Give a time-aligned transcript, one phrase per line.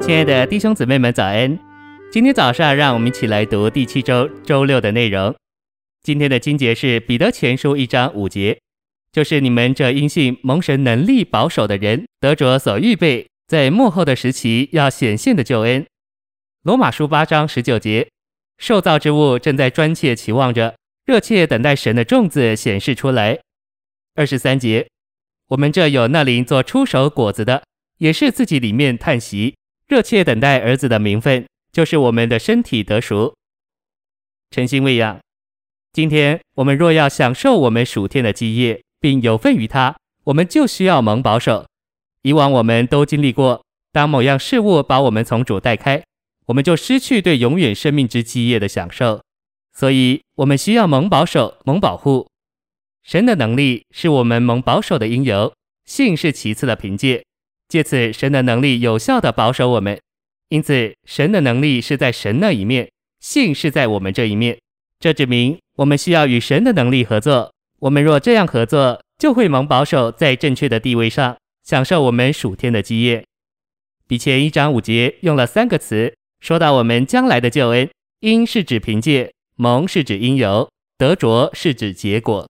[0.00, 1.58] 亲爱的弟兄姊妹们，早安！
[2.10, 5.34] 今天早上，让我们一起来读第七周周六的内容。
[6.02, 8.58] 今天的经节是彼得前书一章五节，
[9.12, 15.84] 就是你们这因信蒙神能力保守的人，得着所预备在幕后的时期要显现的救恩。
[16.62, 18.08] 罗马书八章十九节，
[18.56, 20.74] 受造之物正在专切期望着，
[21.04, 23.38] 热切等待神的种子显示出来。
[24.14, 24.88] 二十三节，
[25.48, 27.62] 我们这有那灵做出手果子的，
[27.98, 29.54] 也是自己里面叹息，
[29.90, 33.34] 热切等待儿子的名分，就是我们的身体得赎。
[34.52, 35.18] 诚心喂养，
[35.92, 41.66] 今天我们若要享受我们属天的基业，并有份于他，我们就需要蒙保守。
[42.22, 46.04] 以往我们都经历过，当某样事物把我们从主带开，
[46.46, 49.20] 我们就失去对永远生命之基业的享受。
[49.74, 52.28] 所以，我们需要蒙保守、蒙保护。
[53.02, 55.52] 神的能力是我们蒙保守的因由，
[55.84, 57.24] 信是其次的凭借。
[57.70, 59.96] 借此，神的能力有效地保守我们。
[60.48, 62.90] 因此，神的能力是在神那一面，
[63.20, 64.58] 信是在我们这一面。
[64.98, 67.54] 这指明我们需要与神的能力合作。
[67.78, 73.24] 我们若这样合作，就会蒙保守在正确的地位上，享受我们属天的基业。
[74.08, 77.88] 比前一章五节用了三个词，说到我们将来的救恩。
[78.18, 82.46] 因是指凭借，蒙是指因由，得着是指结果。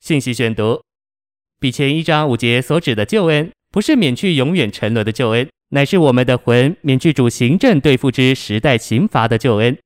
[0.00, 0.82] 信息选读：
[1.58, 3.50] 比前一章五节所指的救恩。
[3.72, 9.76] 不是免去永远沉沦的救恩，乃是我们的魂免去主行政对付之时代刑罚的救恩。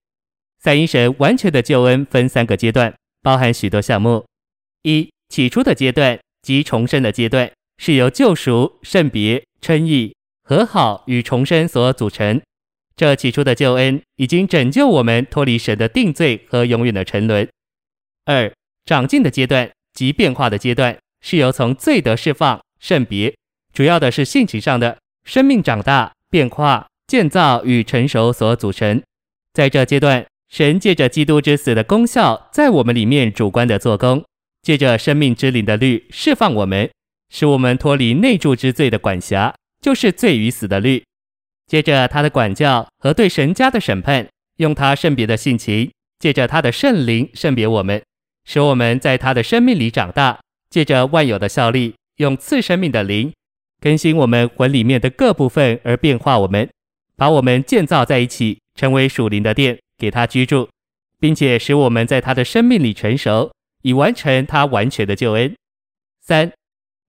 [0.59, 4.27] 三一神完全的救恩分三个阶段，包含许多项目。
[4.83, 12.43] 一、起初的阶段即重生的阶段，是由救赎、圣别、称义、和好与重生所组成。
[12.97, 17.49] 这起初的救恩已经拯救我们脱离神的定罪和永远的沉沦。
[18.25, 18.53] 二、
[18.85, 23.33] 长进的阶段即变化的阶段，是由从罪得释放、圣别。
[23.77, 29.03] 主要的是性情上的生命长大、变化、建造与成熟所组成。
[29.53, 34.25] 在这阶段，神借着基督之死的功效，在我们里面主观的做工，
[34.63, 36.91] 借着生命之灵的律释放我们，
[37.29, 41.05] 使我们脱离内住之罪的管辖，就是罪与死的律。
[41.67, 44.27] 接着他的管教和对神家的审判，
[44.57, 48.03] 用他圣别的性情，借着他的圣灵圣别我们，
[48.47, 50.39] 使我们在他的生命里长大。
[50.71, 53.31] 借着万有的效力，用赐生命的灵。
[53.81, 56.69] 更新我们魂里面的各部分，而变化我们，
[57.17, 60.69] 把我们建造在一起，成为属灵的殿，给他居住，
[61.21, 65.55] 并且使我们在他的生命里成熟，以完成他完全的救恩。
[66.21, 66.53] 三、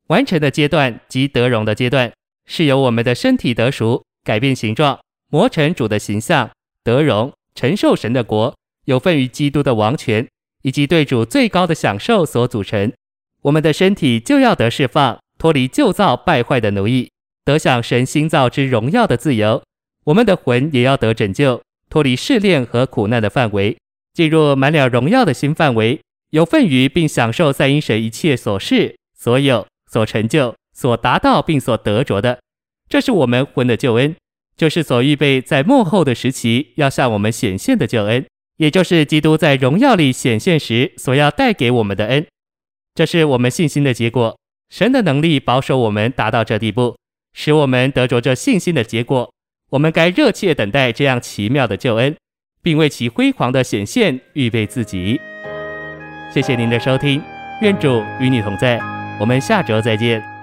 [0.08, 2.12] 完成的阶段即得荣的阶段，
[2.46, 6.52] 是由我们的身体得熟，改变形状，磨成主的形象，
[6.84, 10.28] 得荣，承受神的国，有份于基督的王权，
[10.62, 12.94] 以及对主最高的享受所组成。
[13.42, 15.20] 我们的身体就要得释放。
[15.38, 17.10] 脱离旧造败坏的奴役，
[17.46, 19.62] 得享神新造之荣耀的自由。
[20.06, 23.78] 我们的魂也要得拯救，脱离试炼和苦难的范围，
[24.14, 26.00] 进入满了荣耀的新范围，
[26.32, 32.40] 有份于并享受三一神一切所是、所有、所成就、所达到并所得着的。
[32.90, 34.16] 这是我们魂的救恩，
[34.56, 38.26] 就是所预备在末后的时期要向我们显现的救恩，
[38.58, 42.26] 也就是基督在荣耀里显现时所要带给我们的恩。
[42.96, 44.38] 这是我们信心的结果。
[44.70, 46.98] 神的能力保守我们达到这地步，
[47.34, 49.32] 使我们得着这信心的结果。
[49.72, 52.16] 我们该热切等待这样奇妙的救恩，
[52.62, 55.20] 并为其辉煌的显现预备自己。
[56.34, 57.22] 谢谢您的收听，
[57.62, 58.80] 愿主与你同在，
[59.20, 60.37] 我们下周再见。